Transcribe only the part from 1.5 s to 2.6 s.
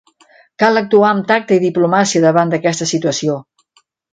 i diplomàcia davant